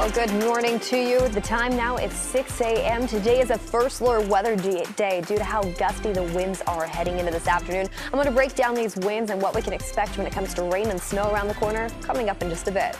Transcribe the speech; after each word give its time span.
Well, 0.00 0.10
good 0.12 0.32
morning 0.46 0.80
to 0.80 0.96
you. 0.96 1.28
The 1.28 1.42
time 1.42 1.76
now 1.76 1.98
is 1.98 2.10
6 2.14 2.62
a.m. 2.62 3.06
Today 3.06 3.40
is 3.40 3.50
a 3.50 3.58
first 3.58 4.00
alert 4.00 4.26
weather 4.28 4.56
day 4.56 5.20
due 5.26 5.36
to 5.36 5.44
how 5.44 5.62
gusty 5.72 6.10
the 6.10 6.22
winds 6.22 6.62
are 6.62 6.86
heading 6.86 7.18
into 7.18 7.30
this 7.30 7.46
afternoon. 7.46 7.86
I'm 8.06 8.12
going 8.12 8.24
to 8.24 8.30
break 8.30 8.54
down 8.54 8.74
these 8.74 8.96
winds 8.96 9.30
and 9.30 9.42
what 9.42 9.54
we 9.54 9.60
can 9.60 9.74
expect 9.74 10.16
when 10.16 10.26
it 10.26 10.32
comes 10.32 10.54
to 10.54 10.62
rain 10.62 10.86
and 10.86 10.98
snow 10.98 11.30
around 11.30 11.48
the 11.48 11.54
corner 11.54 11.90
coming 12.00 12.30
up 12.30 12.40
in 12.40 12.48
just 12.48 12.66
a 12.66 12.70
bit. 12.70 12.96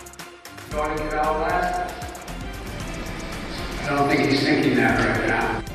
I 3.84 3.96
don't 3.96 4.06
think 4.06 4.28
he's 4.28 4.42
thinking 4.42 4.74
that 4.74 5.18
right 5.18 5.26
now. 5.26 5.69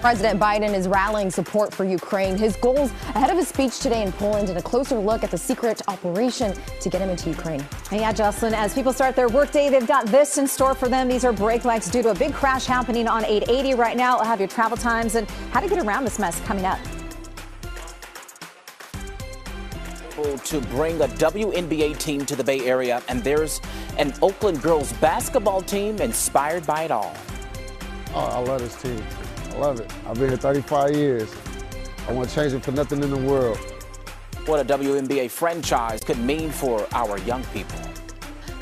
President 0.00 0.38
Biden 0.38 0.74
is 0.74 0.86
rallying 0.86 1.28
support 1.28 1.74
for 1.74 1.84
Ukraine. 1.84 2.36
His 2.36 2.54
goals 2.56 2.92
ahead 3.14 3.30
of 3.30 3.36
his 3.36 3.48
speech 3.48 3.80
today 3.80 4.02
in 4.02 4.12
Poland 4.12 4.48
and 4.48 4.56
a 4.56 4.62
closer 4.62 4.96
look 4.96 5.24
at 5.24 5.30
the 5.32 5.38
secret 5.38 5.82
operation 5.88 6.54
to 6.80 6.88
get 6.88 7.00
him 7.00 7.10
into 7.10 7.28
Ukraine. 7.30 7.64
And 7.90 8.00
yeah, 8.00 8.12
Jocelyn, 8.12 8.54
as 8.54 8.74
people 8.74 8.92
start 8.92 9.16
their 9.16 9.28
workday, 9.28 9.70
they've 9.70 9.86
got 9.86 10.06
this 10.06 10.38
in 10.38 10.46
store 10.46 10.74
for 10.74 10.88
them. 10.88 11.08
These 11.08 11.24
are 11.24 11.32
brake 11.32 11.64
lights 11.64 11.90
due 11.90 12.02
to 12.02 12.10
a 12.10 12.14
big 12.14 12.32
crash 12.32 12.64
happening 12.64 13.08
on 13.08 13.24
880 13.24 13.74
right 13.74 13.96
now. 13.96 14.18
I'll 14.18 14.24
have 14.24 14.38
your 14.38 14.48
travel 14.48 14.76
times 14.76 15.16
and 15.16 15.28
how 15.50 15.58
to 15.60 15.68
get 15.68 15.84
around 15.84 16.04
this 16.04 16.18
mess 16.18 16.38
coming 16.40 16.64
up. 16.64 16.78
to 20.44 20.60
bring 20.62 21.00
a 21.00 21.06
WNBA 21.06 21.96
team 21.98 22.26
to 22.26 22.34
the 22.34 22.42
Bay 22.42 22.66
Area, 22.66 23.00
and 23.08 23.22
there's 23.22 23.60
an 23.98 24.12
Oakland 24.20 24.60
girls 24.60 24.92
basketball 24.94 25.62
team 25.62 26.00
inspired 26.00 26.66
by 26.66 26.82
it 26.82 26.90
all. 26.90 27.14
Oh, 28.14 28.24
I 28.24 28.38
love 28.40 28.60
this 28.60 28.74
team. 28.82 29.00
I 29.50 29.58
love 29.58 29.80
it. 29.80 29.92
I've 30.06 30.18
been 30.18 30.28
here 30.28 30.36
35 30.36 30.94
years. 30.94 31.34
I 32.08 32.12
want 32.12 32.28
to 32.28 32.34
change 32.34 32.52
it 32.52 32.64
for 32.64 32.72
nothing 32.72 33.02
in 33.02 33.10
the 33.10 33.16
world. 33.16 33.58
What 34.46 34.60
a 34.60 34.64
WNBA 34.64 35.30
franchise 35.30 36.00
could 36.00 36.18
mean 36.18 36.50
for 36.50 36.86
our 36.92 37.18
young 37.18 37.44
people. 37.52 37.78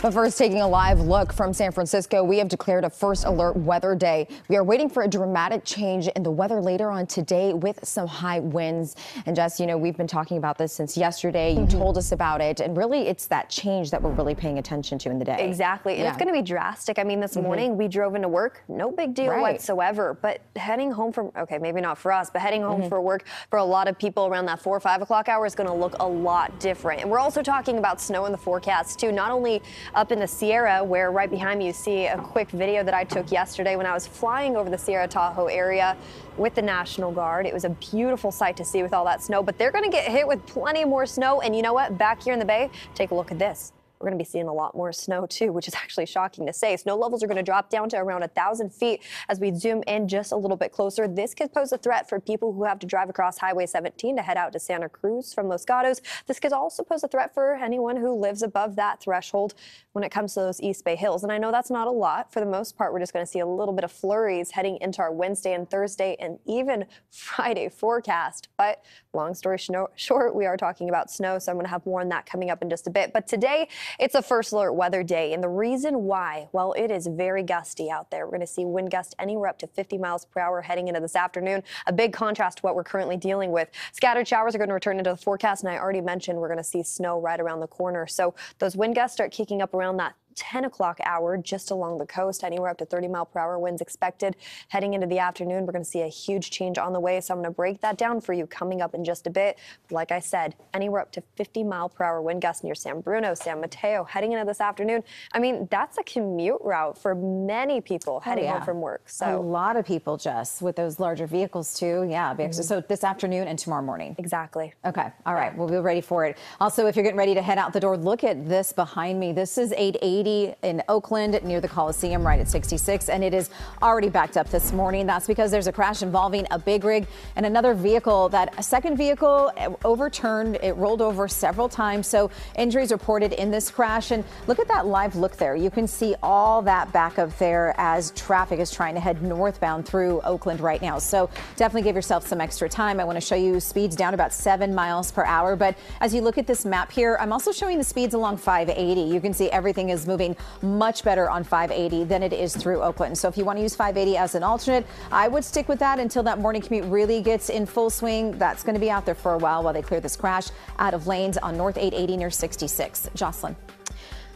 But 0.07 0.15
first, 0.15 0.39
taking 0.39 0.61
a 0.61 0.69
live 0.69 1.01
look 1.01 1.33
from 1.33 1.53
San 1.53 1.73
Francisco, 1.73 2.23
we 2.23 2.39
have 2.39 2.47
declared 2.47 2.85
a 2.85 2.91
first 2.91 3.25
alert 3.25 3.57
weather 3.57 3.97
day. 3.97 4.29
We 4.47 4.55
are 4.55 4.63
waiting 4.63 4.89
for 4.89 5.03
a 5.03 5.09
dramatic 5.09 5.65
change 5.65 6.07
in 6.07 6.23
the 6.23 6.31
weather 6.31 6.61
later 6.61 6.93
on 6.93 7.09
today 7.09 7.53
with 7.55 7.85
some 7.85 8.07
high 8.07 8.39
winds. 8.39 8.95
And 9.27 9.35
Jess, 9.35 9.59
you 9.59 9.67
know, 9.67 9.77
we've 9.77 9.97
been 9.97 10.07
talking 10.07 10.37
about 10.37 10.59
this 10.59 10.73
since 10.73 10.97
yesterday. 10.97 11.51
You 11.51 11.63
mm-hmm. 11.63 11.77
told 11.77 11.99
us 11.99 12.13
about 12.13 12.41
it. 12.41 12.61
And 12.61 12.77
really, 12.77 13.09
it's 13.09 13.27
that 13.27 13.51
change 13.51 13.91
that 13.91 14.01
we're 14.01 14.13
really 14.13 14.37
paying 14.37 14.59
attention 14.59 14.97
to 15.01 15.11
in 15.11 15.19
the 15.19 15.25
day. 15.25 15.45
Exactly. 15.49 15.95
And 15.95 16.03
yeah. 16.03 16.11
it's 16.11 16.19
going 16.19 16.33
to 16.33 16.41
be 16.41 16.47
drastic. 16.47 17.01
I 17.01 17.03
mean, 17.03 17.19
this 17.19 17.35
mm-hmm. 17.35 17.43
morning 17.43 17.77
we 17.77 17.89
drove 17.89 18.15
into 18.15 18.29
work, 18.29 18.63
no 18.69 18.93
big 18.93 19.13
deal 19.13 19.33
right. 19.33 19.41
whatsoever. 19.41 20.17
But 20.23 20.41
heading 20.55 20.93
home 20.93 21.11
from, 21.11 21.33
okay, 21.37 21.59
maybe 21.59 21.81
not 21.81 21.99
for 21.99 22.13
us, 22.13 22.31
but 22.31 22.43
heading 22.43 22.63
home 22.63 22.83
mm-hmm. 22.83 22.91
for 22.91 23.01
work 23.01 23.25
for 23.51 23.59
a 23.59 23.65
lot 23.65 23.89
of 23.89 23.99
people 23.99 24.29
around 24.29 24.47
that 24.47 24.63
four 24.63 24.77
or 24.77 24.81
five 24.81 25.03
o'clock 25.03 25.29
hour 25.29 25.47
is 25.47 25.57
going 25.57 25.69
to 25.69 25.75
look 25.75 25.97
a 25.99 26.07
lot 26.07 26.61
different. 26.61 27.01
And 27.01 27.11
we're 27.11 27.19
also 27.19 27.43
talking 27.43 27.79
about 27.79 28.01
snow 28.01 28.27
in 28.27 28.31
the 28.31 28.39
forecast, 28.39 29.01
too. 29.01 29.11
Not 29.11 29.33
only 29.33 29.61
up 29.97 30.13
in 30.13 30.21
the 30.21 30.29
Sierra, 30.29 30.85
where 30.85 31.11
right 31.11 31.31
behind 31.31 31.59
me 31.59 31.67
you 31.67 31.73
see 31.73 32.07
a 32.07 32.19
quick 32.19 32.51
video 32.51 32.85
that 32.85 32.95
I 32.95 33.03
took 33.03 33.33
yesterday 33.33 33.77
when 33.77 33.87
I 33.87 33.95
was 33.95 34.07
flying 34.07 34.55
over 34.55 34.69
the 34.69 34.79
Sierra 34.79 35.09
Tahoe 35.09 35.47
area 35.47 35.97
with 36.37 36.55
the 36.55 36.63
National 36.63 37.11
Guard. 37.11 37.47
It 37.47 37.55
was 37.55 37.65
a 37.65 37.71
beautiful 37.71 38.31
sight 38.31 38.57
to 38.59 38.65
see 38.65 38.83
with 38.83 38.93
all 38.93 39.07
that 39.07 39.23
snow, 39.23 39.43
but 39.43 39.57
they're 39.57 39.73
going 39.73 39.85
to 39.85 39.91
get 39.91 40.09
hit 40.09 40.29
with 40.29 40.45
plenty 40.47 40.85
more 40.85 41.07
snow. 41.07 41.41
And 41.41 41.57
you 41.57 41.63
know 41.63 41.73
what? 41.73 41.97
Back 41.97 42.23
here 42.23 42.35
in 42.35 42.39
the 42.39 42.45
Bay, 42.45 42.71
take 42.95 43.11
a 43.11 43.15
look 43.15 43.33
at 43.33 43.39
this. 43.39 43.73
We're 43.99 44.09
going 44.09 44.19
to 44.19 44.23
be 44.23 44.29
seeing 44.29 44.49
a 44.49 44.53
lot 44.53 44.75
more 44.75 44.93
snow 44.93 45.27
too, 45.27 45.53
which 45.53 45.69
is 45.69 45.75
actually 45.75 46.07
shocking 46.07 46.47
to 46.47 46.53
say. 46.53 46.77
Snow 46.77 46.97
levels 46.97 47.23
are 47.23 47.27
going 47.27 47.37
to 47.37 47.43
drop 47.43 47.71
down 47.71 47.89
to 47.91 47.97
around 47.97 48.21
1,000 48.21 48.71
feet 48.73 49.03
as 49.29 49.41
we 49.41 49.55
zoom 49.55 49.83
in 49.87 50.09
just 50.09 50.33
a 50.33 50.37
little 50.37 50.57
bit 50.57 50.73
closer. 50.73 51.09
This 51.09 51.35
could 51.35 51.53
pose 51.53 51.73
a 51.73 51.79
threat 51.79 52.09
for 52.09 52.21
people 52.21 52.53
who 52.53 52.65
have 52.65 52.79
to 52.81 52.87
drive 52.87 53.09
across 53.09 53.39
Highway 53.39 53.67
17 53.67 54.17
to 54.17 54.23
head 54.23 54.37
out 54.37 54.53
to 54.53 54.61
Santa 54.61 54.89
Cruz 54.89 55.33
from 55.33 55.49
Los 55.49 55.65
Gatos. 55.65 56.01
This 56.27 56.41
could 56.41 56.53
also 56.53 56.83
pose 56.83 57.03
a 57.05 57.09
threat 57.09 57.33
for 57.35 57.55
anyone 57.55 57.97
who 57.97 58.13
lives 58.13 58.43
above 58.43 58.77
that 58.77 59.01
threshold 59.01 59.55
when 59.93 60.05
it 60.05 60.11
comes 60.11 60.35
to 60.35 60.41
those 60.41 60.61
East 60.61 60.85
Bay 60.85 60.97
Hills. 60.97 61.23
And 61.23 61.33
I 61.33 61.39
know 61.39 61.51
that's 61.51 61.71
not 61.71 61.89
a 61.89 61.91
lot. 61.91 62.33
For 62.33 62.41
the 62.41 62.47
most 62.47 62.77
part, 62.77 62.93
we're 62.93 63.01
just 63.01 63.13
going 63.13 63.25
to 63.25 63.31
see 63.31 63.41
a 63.41 63.47
little 63.47 63.75
bit 63.75 63.85
of 63.85 63.93
flurries 63.93 64.51
heading 64.51 64.79
into 64.81 65.01
our 65.01 65.13
Wednesday 65.13 65.55
and 65.55 65.69
Thursday 65.69 66.17
and 66.21 66.39
even 66.45 66.85
Friday 67.11 67.69
forecast. 67.69 68.49
But 68.57 68.85
long 69.13 69.35
story 69.35 69.59
short, 69.95 70.35
we 70.35 70.47
are 70.47 70.57
talking 70.57 70.89
about 70.89 71.11
snow, 71.11 71.39
so 71.39 71.51
I'm 71.51 71.57
going 71.57 71.67
to 71.67 71.71
have 71.71 71.87
more 71.87 72.01
on 72.01 72.09
that 72.11 72.27
coming 72.27 72.51
up 72.51 72.63
in 72.63 72.71
just 72.71 72.87
a 72.87 72.91
bit. 72.91 73.13
But 73.13 73.27
today, 73.27 73.69
it's 73.99 74.15
a 74.15 74.23
first 74.23 74.53
alert 74.53 74.73
weather 74.73 75.03
day, 75.03 75.33
and 75.33 75.43
the 75.43 75.49
reason 75.49 76.05
why, 76.05 76.49
well, 76.53 76.73
it 76.75 76.91
is 76.91 77.07
very 77.07 77.43
gusty 77.43 77.91
out 77.91 78.11
there. 78.11 78.27
We're 78.27 78.33
going 78.33 78.41
to 78.41 78.47
see 78.47 78.65
wind 78.65 78.91
gusts 78.91 79.15
anywhere 79.19 79.49
up 79.49 79.59
to 79.59 79.67
50 79.67 79.99
miles 79.99 80.25
per 80.25 80.41
hour 80.41 80.61
heading 80.63 80.89
into 80.89 81.01
this 81.01 81.17
afternoon. 81.17 81.63
A 81.87 81.93
big 81.93 82.13
contrast 82.13 82.59
to 82.59 82.63
what 82.63 82.75
we're 82.75 82.85
currently 82.85 83.17
dealing 83.17 83.51
with. 83.51 83.69
Scattered 83.93 84.29
showers 84.29 84.55
are 84.55 84.59
going 84.59 84.69
to 84.69 84.75
return 84.75 84.99
into 84.99 85.11
the 85.11 85.17
forecast, 85.17 85.63
and 85.65 85.73
I 85.73 85.79
already 85.79 86.01
mentioned 86.01 86.39
we're 86.39 86.49
going 86.49 86.59
to 86.59 86.65
see 86.65 86.83
snow 86.83 87.21
right 87.21 87.41
around 87.41 87.61
the 87.61 87.67
corner. 87.67 88.07
So 88.07 88.35
those 88.59 88.77
wind 88.77 88.95
gusts 88.95 89.17
start 89.17 89.33
kicking 89.33 89.63
up 89.63 89.75
around 89.75 89.97
that 89.99 90.15
10 90.37 90.67
o'clock 90.67 90.99
hour 91.03 91.37
just 91.37 91.71
along 91.71 91.99
the 91.99 92.07
coast, 92.07 92.45
anywhere 92.45 92.71
up 92.71 92.79
to 92.79 92.85
30 92.85 93.09
mile 93.09 93.27
per 93.27 93.41
hour 93.41 93.59
winds 93.59 93.81
expected. 93.81 94.37
Heading 94.69 94.95
into 94.95 95.07
the 95.07 95.19
afternoon, 95.19 95.67
we're 95.67 95.73
going 95.73 95.85
to 95.85 95.91
see 95.91 96.03
a 96.03 96.09
huge 96.09 96.51
change 96.51 96.79
on 96.79 96.93
the 96.93 97.01
way. 97.01 97.21
So 97.21 97.35
I'm 97.35 97.39
going 97.39 97.53
to 97.53 97.57
break 97.57 97.81
that 97.81 97.99
down 97.99 98.21
for 98.21 98.33
you 98.33 98.47
coming 98.47 98.81
up 98.83 98.95
in 98.95 99.05
just 99.05 99.27
a 99.27 99.31
bit. 99.31 99.59
Like 99.91 100.13
I 100.13 100.21
said, 100.21 100.55
anywhere 100.75 101.01
up 101.01 101.11
to 101.13 101.23
50 101.37 101.65
mile 101.65 101.89
per 101.89 102.05
hour 102.05 102.23
wind 102.23 102.43
gusts 102.43 102.63
near 102.63 102.75
San 102.75 103.01
Bruno, 103.01 103.35
San 103.35 103.61
Mateo. 103.61 104.05
Heading 104.05 104.33
into 104.33 104.45
this 104.45 104.61
afternoon, 104.61 105.03
I 105.33 105.39
mean, 105.39 105.67
that's 105.71 105.99
a 105.99 106.03
commute 106.05 106.61
route 106.61 106.99
for 106.99 107.15
many 107.15 107.81
people 107.81 108.21
heading 108.21 108.45
oh, 108.45 108.47
yeah. 108.47 108.53
home 108.55 108.65
from 108.65 108.81
work. 108.81 109.09
So 109.09 109.39
a 109.39 109.41
lot 109.41 109.77
of 109.77 109.87
people, 109.87 110.17
Jess, 110.17 110.61
with 110.61 110.77
those 110.77 111.01
larger 111.01 111.27
vehicles 111.27 111.79
too. 111.79 112.07
Yeah. 112.09 112.35
Mm-hmm. 112.35 112.53
So 112.53 112.81
this 112.81 113.05
afternoon 113.05 113.49
and 113.49 113.59
tomorrow 113.59 113.83
morning. 113.83 114.15
Exactly. 114.19 114.75
Okay. 114.85 115.09
All 115.25 115.35
right. 115.35 115.53
Yeah. 115.53 115.59
We'll 115.59 115.69
be 115.69 115.77
ready 115.77 116.01
for 116.01 116.27
it. 116.27 116.37
Also, 116.61 116.87
if 116.87 116.95
you're 116.95 117.03
getting 117.03 117.19
ready 117.19 117.35
to 117.35 117.43
head 117.43 117.59
out 117.59 117.73
the 117.73 117.81
door, 117.81 117.97
look 117.97 118.25
at 118.25 118.47
this 118.47 118.73
behind 118.73 119.19
me. 119.19 119.33
This 119.33 119.57
is 119.57 119.73
880 119.73 120.26
in 120.27 120.83
Oakland 120.89 121.41
near 121.45 121.61
the 121.61 121.69
Coliseum, 121.69 122.27
right 122.27 122.41
at 122.41 122.49
66, 122.49 123.09
and 123.09 123.23
it 123.23 123.33
is 123.33 123.51
already 123.81 124.09
backed 124.09 124.37
up 124.37 124.51
this 124.51 124.73
morning. 124.73 125.07
That's 125.07 125.27
because 125.27 125.53
there's 125.53 125.69
a 125.69 125.73
crash 125.73 126.03
involving 126.03 126.47
a 126.51 126.59
big 126.59 126.83
rig 126.83 127.07
and 127.37 127.47
another 127.47 127.75
vehicle. 127.75 128.29
That 128.29 128.65
second 128.65 128.97
vehicle 128.97 129.53
eh, 129.57 129.69
overturned, 129.85 130.57
it 130.63 130.73
rolled 130.73 131.01
over 131.01 131.29
several 131.29 131.69
times. 131.69 132.09
So 132.09 132.31
injuries 132.57 132.91
reported 132.91 133.35
in 133.35 133.51
this 133.53 133.71
crash. 133.71 134.11
And 134.11 134.25
look 134.49 134.59
at 134.59 134.67
that 134.69 134.87
live 134.87 135.15
look 135.15 135.37
there. 135.37 135.55
You 135.55 135.71
can 135.71 135.87
see 135.87 136.17
all 136.23 136.61
that 136.63 136.93
back 136.93 137.19
up 137.21 137.37
there 137.39 137.75
as 137.77 138.11
traffic 138.13 138.59
is 138.59 138.73
trying 138.73 138.95
to 138.95 139.01
head 139.01 139.23
northbound 139.23 139.87
through 139.87 140.21
Oakland 140.23 140.61
right 140.61 140.83
now. 140.83 140.99
So 140.99 141.31
definitely 141.55 141.83
give 141.83 141.95
yourself 141.95 142.27
some 142.27 142.41
extra 142.41 142.69
time. 142.69 142.99
I 142.99 143.05
want 143.05 143.17
to 143.17 143.25
show 143.25 143.37
you 143.37 143.61
speeds 143.61 143.95
down 143.95 144.13
about 144.13 144.33
seven 144.33 144.75
miles 144.75 145.13
per 145.13 145.25
hour. 145.25 145.55
But 145.55 145.77
as 146.01 146.13
you 146.13 146.21
look 146.21 146.37
at 146.37 146.49
this 146.49 146.65
map 146.65 146.91
here, 146.91 147.17
I'm 147.21 147.33
also 147.33 147.53
showing 147.53 147.79
the 147.79 147.85
speeds 147.85 148.15
along 148.15 148.39
580. 148.39 149.01
You 149.01 149.21
can 149.21 149.33
see 149.33 149.49
everything 149.51 149.91
is 149.91 150.05
moving 150.07 150.16
much 150.63 151.05
better 151.05 151.29
on 151.29 151.45
580 151.45 152.05
than 152.05 152.23
it 152.23 152.33
is 152.33 152.57
through 152.57 152.83
Oakland. 152.83 153.17
So 153.17 153.29
if 153.29 153.37
you 153.37 153.45
want 153.45 153.59
to 153.59 153.63
use 153.63 153.75
580 153.75 154.17
as 154.17 154.35
an 154.35 154.43
alternate, 154.43 154.87
I 155.11 155.29
would 155.29 155.45
stick 155.45 155.69
with 155.69 155.79
that 155.81 155.99
until 155.99 156.23
that 156.25 156.39
morning 156.39 156.63
commute 156.63 156.85
really 156.87 157.21
gets 157.23 157.49
in 157.49 157.67
full 157.67 157.91
swing. 157.91 158.39
That's 158.39 158.63
going 158.63 158.75
to 158.75 158.81
be 158.81 158.91
out 158.91 159.05
there 159.05 159.15
for 159.15 159.35
a 159.35 159.39
while 159.39 159.63
while 159.63 159.73
they 159.73 159.83
clear 159.83 160.01
this 160.01 160.17
crash 160.17 160.49
out 160.79 160.95
of 160.95 161.07
lanes 161.07 161.39
on 161.39 161.57
North 161.57 161.77
880 161.77 162.17
near 162.17 162.31
66. 162.31 163.11
Jocelyn. 163.15 163.57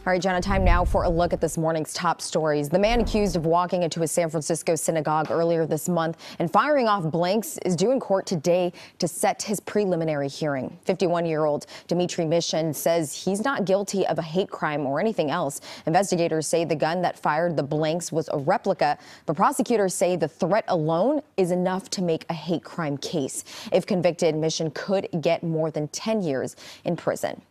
All 0.03 0.11
right, 0.11 0.19
Jenna, 0.19 0.41
time 0.41 0.63
now 0.63 0.83
for 0.83 1.03
a 1.03 1.09
look 1.09 1.31
at 1.31 1.39
this 1.41 1.59
morning's 1.59 1.93
top 1.93 2.21
stories. 2.21 2.69
The 2.69 2.79
man 2.79 3.01
accused 3.01 3.35
of 3.35 3.45
walking 3.45 3.83
into 3.83 4.01
a 4.01 4.07
San 4.07 4.31
Francisco 4.31 4.73
synagogue 4.73 5.29
earlier 5.29 5.67
this 5.67 5.87
month 5.87 6.17
and 6.39 6.51
firing 6.51 6.87
off 6.87 7.03
blanks 7.03 7.59
is 7.65 7.75
due 7.75 7.91
in 7.91 7.99
court 7.99 8.25
today 8.25 8.73
to 8.97 9.07
set 9.07 9.43
his 9.43 9.59
preliminary 9.59 10.27
hearing. 10.27 10.75
51 10.85 11.27
year 11.27 11.45
old 11.45 11.67
Dimitri 11.87 12.25
Mishin 12.25 12.73
says 12.73 13.13
he's 13.13 13.43
not 13.43 13.65
guilty 13.65 14.07
of 14.07 14.17
a 14.17 14.23
hate 14.23 14.49
crime 14.49 14.87
or 14.87 14.99
anything 14.99 15.29
else. 15.29 15.61
Investigators 15.85 16.47
say 16.47 16.65
the 16.65 16.75
gun 16.75 17.03
that 17.03 17.19
fired 17.19 17.55
the 17.55 17.61
blanks 17.61 18.11
was 18.11 18.27
a 18.33 18.39
replica, 18.39 18.97
but 19.27 19.35
prosecutors 19.35 19.93
say 19.93 20.15
the 20.15 20.27
threat 20.27 20.65
alone 20.67 21.21
is 21.37 21.51
enough 21.51 21.91
to 21.91 22.01
make 22.01 22.25
a 22.27 22.33
hate 22.33 22.63
crime 22.63 22.97
case. 22.97 23.43
If 23.71 23.85
convicted, 23.85 24.33
Mishin 24.33 24.73
could 24.73 25.09
get 25.21 25.43
more 25.43 25.69
than 25.69 25.89
10 25.89 26.23
years 26.23 26.55
in 26.85 26.95
prison. 26.95 27.43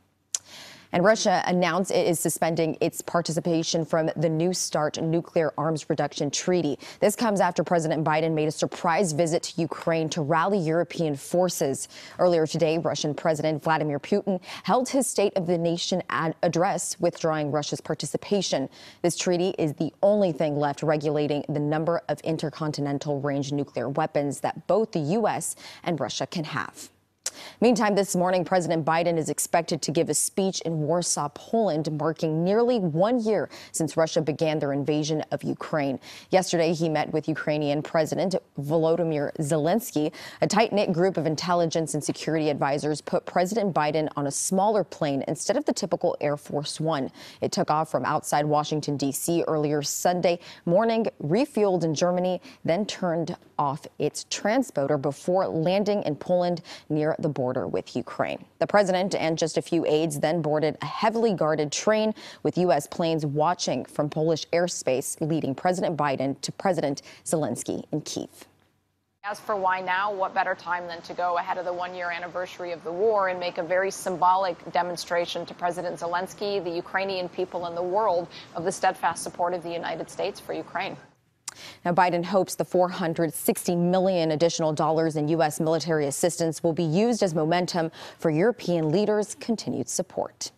And 0.92 1.04
Russia 1.04 1.42
announced 1.46 1.92
it 1.92 2.06
is 2.06 2.18
suspending 2.18 2.76
its 2.80 3.00
participation 3.00 3.84
from 3.84 4.10
the 4.16 4.28
New 4.28 4.52
START 4.52 5.00
nuclear 5.00 5.52
arms 5.56 5.88
reduction 5.88 6.30
treaty. 6.30 6.78
This 6.98 7.14
comes 7.14 7.40
after 7.40 7.62
President 7.62 8.04
Biden 8.04 8.34
made 8.34 8.48
a 8.48 8.52
surprise 8.52 9.12
visit 9.12 9.44
to 9.44 9.60
Ukraine 9.60 10.08
to 10.10 10.22
rally 10.22 10.58
European 10.58 11.14
forces. 11.14 11.88
Earlier 12.18 12.46
today, 12.46 12.78
Russian 12.78 13.14
President 13.14 13.62
Vladimir 13.62 14.00
Putin 14.00 14.40
held 14.64 14.88
his 14.88 15.06
State 15.06 15.36
of 15.36 15.46
the 15.46 15.58
Nation 15.58 16.02
address, 16.10 16.98
withdrawing 16.98 17.52
Russia's 17.52 17.80
participation. 17.80 18.68
This 19.02 19.16
treaty 19.16 19.54
is 19.58 19.74
the 19.74 19.92
only 20.02 20.32
thing 20.32 20.58
left 20.58 20.82
regulating 20.82 21.44
the 21.48 21.60
number 21.60 22.02
of 22.08 22.20
intercontinental 22.20 23.20
range 23.20 23.52
nuclear 23.52 23.88
weapons 23.88 24.40
that 24.40 24.66
both 24.66 24.92
the 24.92 25.00
U.S. 25.00 25.54
and 25.84 26.00
Russia 26.00 26.26
can 26.26 26.44
have. 26.44 26.90
Meantime, 27.60 27.94
this 27.94 28.16
morning, 28.16 28.44
President 28.44 28.84
Biden 28.84 29.16
is 29.18 29.28
expected 29.28 29.82
to 29.82 29.90
give 29.90 30.08
a 30.08 30.14
speech 30.14 30.60
in 30.62 30.80
Warsaw, 30.80 31.28
Poland, 31.34 31.90
marking 31.98 32.44
nearly 32.44 32.78
one 32.78 33.20
year 33.20 33.48
since 33.72 33.96
Russia 33.96 34.20
began 34.20 34.58
their 34.58 34.72
invasion 34.72 35.22
of 35.30 35.42
Ukraine. 35.42 35.98
Yesterday, 36.30 36.72
he 36.72 36.88
met 36.88 37.12
with 37.12 37.28
Ukrainian 37.28 37.82
President 37.82 38.34
Volodymyr 38.60 39.34
Zelensky. 39.38 40.12
A 40.40 40.46
tight 40.46 40.72
knit 40.72 40.92
group 40.92 41.16
of 41.16 41.26
intelligence 41.26 41.94
and 41.94 42.02
security 42.02 42.50
advisors 42.50 43.00
put 43.00 43.26
President 43.26 43.74
Biden 43.74 44.08
on 44.16 44.26
a 44.26 44.30
smaller 44.30 44.84
plane 44.84 45.24
instead 45.28 45.56
of 45.56 45.64
the 45.64 45.72
typical 45.72 46.16
Air 46.20 46.36
Force 46.36 46.80
One. 46.80 47.10
It 47.40 47.52
took 47.52 47.70
off 47.70 47.90
from 47.90 48.04
outside 48.04 48.44
Washington, 48.44 48.96
D.C. 48.96 49.44
earlier 49.46 49.82
Sunday 49.82 50.38
morning, 50.66 51.06
refueled 51.22 51.84
in 51.84 51.94
Germany, 51.94 52.40
then 52.64 52.86
turned 52.86 53.36
off 53.58 53.86
its 53.98 54.24
transponder 54.30 55.00
before 55.00 55.46
landing 55.46 56.02
in 56.04 56.16
Poland 56.16 56.62
near 56.88 57.14
the 57.22 57.28
border 57.28 57.66
with 57.66 57.96
Ukraine. 57.96 58.44
The 58.58 58.66
president 58.66 59.14
and 59.14 59.36
just 59.38 59.56
a 59.56 59.62
few 59.62 59.84
aides 59.86 60.20
then 60.20 60.42
boarded 60.42 60.76
a 60.82 60.86
heavily 60.86 61.34
guarded 61.34 61.72
train 61.72 62.14
with 62.42 62.58
U.S. 62.58 62.86
planes 62.86 63.24
watching 63.24 63.84
from 63.84 64.10
Polish 64.10 64.46
airspace, 64.52 65.20
leading 65.20 65.54
President 65.54 65.96
Biden 65.96 66.40
to 66.40 66.52
President 66.52 67.02
Zelensky 67.24 67.84
in 67.92 68.00
Kiev. 68.02 68.46
As 69.22 69.38
for 69.38 69.54
why 69.54 69.82
now, 69.82 70.10
what 70.10 70.32
better 70.32 70.54
time 70.54 70.86
than 70.86 71.02
to 71.02 71.12
go 71.12 71.36
ahead 71.36 71.58
of 71.58 71.66
the 71.66 71.72
one 71.72 71.94
year 71.94 72.10
anniversary 72.10 72.72
of 72.72 72.82
the 72.84 72.90
war 72.90 73.28
and 73.28 73.38
make 73.38 73.58
a 73.58 73.62
very 73.62 73.90
symbolic 73.90 74.56
demonstration 74.72 75.44
to 75.44 75.52
President 75.52 75.98
Zelensky, 75.98 76.64
the 76.64 76.70
Ukrainian 76.70 77.28
people, 77.28 77.66
and 77.66 77.76
the 77.76 77.82
world 77.82 78.28
of 78.56 78.64
the 78.64 78.72
steadfast 78.72 79.22
support 79.22 79.52
of 79.52 79.62
the 79.62 79.70
United 79.70 80.08
States 80.08 80.40
for 80.40 80.54
Ukraine? 80.54 80.96
Now, 81.84 81.92
Biden 81.92 82.24
hopes 82.24 82.54
the 82.54 82.64
460 82.64 83.76
million 83.76 84.32
additional 84.32 84.72
dollars 84.72 85.16
in 85.16 85.28
U.S. 85.28 85.60
military 85.60 86.06
assistance 86.06 86.62
will 86.62 86.72
be 86.72 86.84
used 86.84 87.22
as 87.22 87.34
momentum 87.34 87.90
for 88.18 88.30
European 88.30 88.90
leaders' 88.90 89.34
continued 89.34 89.88
support. 89.88 90.52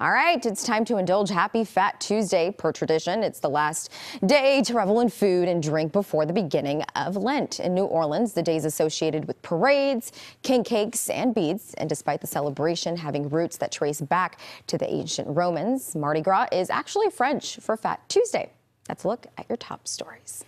All 0.00 0.10
right, 0.10 0.44
it's 0.44 0.64
time 0.64 0.84
to 0.86 0.96
indulge 0.96 1.30
Happy 1.30 1.64
Fat 1.64 2.00
Tuesday. 2.00 2.50
Per 2.50 2.72
tradition, 2.72 3.22
it's 3.22 3.38
the 3.38 3.48
last 3.48 3.92
day 4.26 4.60
to 4.62 4.74
revel 4.74 5.00
in 5.00 5.08
food 5.08 5.48
and 5.48 5.62
drink 5.62 5.92
before 5.92 6.26
the 6.26 6.32
beginning 6.32 6.82
of 6.96 7.16
Lent. 7.16 7.60
In 7.60 7.74
New 7.74 7.84
Orleans, 7.84 8.32
the 8.32 8.42
day 8.42 8.56
is 8.56 8.64
associated 8.64 9.26
with 9.26 9.40
parades, 9.42 10.10
king 10.42 10.64
cakes, 10.64 11.08
and 11.08 11.34
beads. 11.34 11.74
And 11.74 11.88
despite 11.88 12.20
the 12.20 12.26
celebration 12.26 12.96
having 12.96 13.28
roots 13.28 13.56
that 13.58 13.70
trace 13.70 14.00
back 14.00 14.40
to 14.66 14.76
the 14.76 14.92
ancient 14.92 15.28
Romans, 15.28 15.94
Mardi 15.94 16.20
Gras 16.20 16.48
is 16.50 16.68
actually 16.68 17.10
French 17.10 17.58
for 17.58 17.76
Fat 17.76 18.00
Tuesday. 18.08 18.50
Let's 18.88 19.04
look 19.04 19.26
at 19.38 19.48
your 19.48 19.56
top 19.56 19.86
stories. 19.86 20.44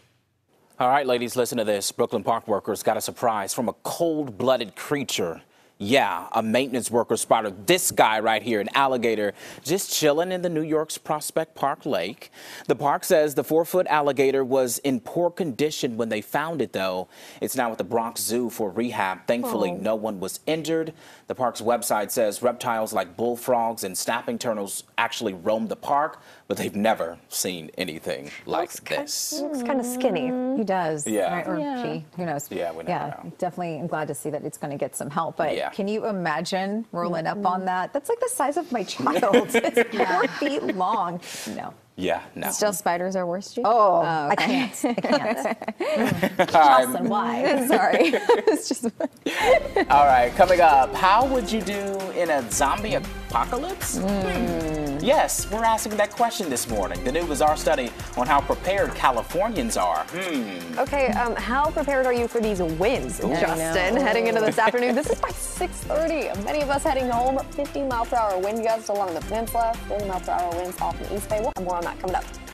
All 0.79 0.89
right, 0.89 1.07
ladies, 1.07 1.37
listen 1.37 1.59
to 1.59 1.65
this. 1.65 1.93
Brooklyn 1.93 2.25
Park 2.25 2.49
workers 2.49 2.83
got 2.83 2.97
a 2.97 3.01
surprise 3.01 3.55
from 3.55 3.69
a 3.69 3.75
cold 3.85 4.37
blooded 4.37 4.75
creature 4.75 5.43
yeah, 5.85 6.29
a 6.33 6.43
maintenance 6.43 6.91
worker 6.91 7.17
spotted 7.17 7.67
this 7.67 7.91
guy 7.91 8.19
right 8.21 8.43
here, 8.43 8.61
an 8.61 8.71
alligator, 8.75 9.35
just 9.63 9.93
chilling 9.93 10.33
in 10.33 10.41
the 10.41 10.49
New 10.49 10.63
York's 10.63 10.97
Prospect 10.97 11.55
Park 11.55 11.85
Lake. 11.85 12.31
The 12.67 12.75
park 12.75 13.05
says 13.05 13.35
the 13.35 13.45
four 13.45 13.65
foot 13.65 13.87
alligator 13.89 14.45
was 14.45 14.79
in 14.79 15.01
poor 15.01 15.31
condition 15.31 15.97
when 15.97 16.09
they 16.09 16.23
found 16.23 16.63
it, 16.63 16.73
though. 16.73 17.09
It's 17.41 17.55
now 17.55 17.71
at 17.71 17.79
the 17.79 17.85
Bronx 17.85 18.23
Zoo 18.23 18.49
for 18.49 18.71
rehab. 18.71 19.27
Thankfully, 19.27 19.73
oh. 19.73 19.77
no 19.77 19.95
one 19.95 20.21
was 20.21 20.41
injured. 20.47 20.95
The 21.27 21.35
park's 21.35 21.61
website 21.61 22.11
says 22.11 22.43
reptiles 22.43 22.93
like 22.93 23.17
bullfrogs 23.17 23.85
and 23.85 23.97
snapping 23.97 24.39
turtles 24.39 24.85
actually 24.97 25.35
roam 25.35 25.69
the 25.69 25.77
park, 25.77 26.21
but 26.49 26.57
they've 26.57 26.75
never 26.75 27.19
seen 27.29 27.71
anything 27.77 28.31
like 28.47 28.63
looks 28.63 28.81
this. 28.81 29.41
Kind, 29.41 29.53
looks 29.53 29.63
kind 29.67 29.81
of 29.81 29.87
skinny. 29.87 30.57
He 30.57 30.65
does. 30.65 31.07
Yeah. 31.07 31.35
Right, 31.35 31.47
or 31.47 31.59
yeah. 31.59 31.83
she. 31.83 32.05
Who 32.17 32.27
knows? 32.27 32.51
Yeah, 32.51 32.73
we 32.73 32.85
yeah, 32.85 33.21
know. 33.23 33.33
Definitely, 33.39 33.79
I'm 33.79 33.87
glad 33.87 34.09
to 34.09 34.15
see 34.15 34.31
that 34.31 34.45
it's 34.45 34.59
going 34.59 34.71
to 34.71 34.79
get 34.79 34.97
some 34.97 35.11
help. 35.11 35.37
But 35.37 35.57
yeah. 35.57 35.71
Yeah. 35.75 35.77
Can 35.77 35.89
you 35.89 36.07
imagine 36.07 36.87
rolling 36.93 37.27
up 37.27 37.45
on 37.45 37.61
mm-hmm. 37.61 37.67
that? 37.67 37.93
That's 37.93 38.09
like 38.09 38.21
the 38.21 38.29
size 38.29 38.57
of 38.57 38.71
my 38.71 38.85
child. 38.85 39.49
it's 39.55 39.97
four 39.97 40.29
feet 40.39 40.63
long. 40.77 41.21
No. 41.55 41.75
Yeah, 41.97 42.23
no. 42.35 42.51
Still, 42.51 42.73
spiders 42.73 43.15
are 43.15 43.25
worse. 43.25 43.57
Oh, 43.59 44.03
oh 44.05 44.31
okay. 44.33 44.65
I 44.65 44.69
can't. 44.69 44.85
I 44.85 44.95
can't. 44.95 46.37
Jocelyn, 46.51 47.09
why? 47.09 47.67
Sorry. 47.69 48.11
it's 48.49 48.69
just. 48.69 48.85
All 48.85 50.07
right, 50.07 50.33
coming 50.35 50.61
up, 50.61 50.93
how 50.95 51.25
would 51.27 51.51
you 51.51 51.61
do 51.61 51.99
in 52.17 52.31
a 52.31 52.51
zombie 52.51 52.97
apocalypse? 53.35 53.99
Mm. 53.99 55.03
Yes, 55.03 55.51
we're 55.51 55.65
asking 55.65 55.97
that 55.97 56.11
question 56.13 56.49
this 56.49 56.69
morning. 56.69 57.03
The 57.03 57.11
new 57.11 57.27
Bizarre 57.27 57.57
study 57.57 57.91
on 58.17 58.29
how 58.29 58.41
prepared 58.41 58.95
Californians 58.95 59.77
are. 59.77 60.05
Hmm. 60.11 60.79
Okay, 60.79 61.09
um, 61.09 61.35
how 61.35 61.71
prepared 61.71 62.07
are 62.07 62.13
you 62.13 62.29
for 62.29 62.41
these 62.41 62.63
winds, 62.63 63.21
Ooh. 63.25 63.29
Justin, 63.35 63.97
heading 63.97 64.29
into 64.29 64.41
this 64.41 64.59
afternoon? 64.59 64.95
This 64.95 65.11
is 65.11 65.21
by 65.21 65.31
6:30. 65.31 66.45
Many 66.45 66.63
of 66.63 66.71
us 66.71 66.85
heading 66.85 67.11
home. 67.11 67.39
50 67.51 67.83
mile 67.83 68.07
per 68.07 68.17
hour 68.17 68.39
wind 68.39 68.63
gusts 68.63 68.89
along 68.89 69.13
the 69.15 69.21
peninsula. 69.23 69.75
40 69.89 70.05
mile 70.07 70.21
per 70.21 70.33
hour 70.33 70.55
winds 70.57 70.81
off 70.81 70.97
the 71.01 71.15
East 71.17 71.29
Bay. 71.29 71.41
We'll 71.41 71.53
have 71.57 71.65
more 71.65 71.77
on 71.77 71.85
that 71.85 71.99
coming 71.99 72.17
up. 72.17 72.25